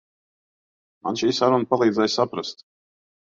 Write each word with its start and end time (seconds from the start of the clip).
Man 1.07 1.19
šī 1.23 1.29
saruna 1.41 1.69
palīdzēja 1.75 2.13
saprast. 2.15 2.65